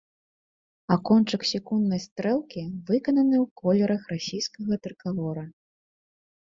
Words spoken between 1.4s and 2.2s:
секунднай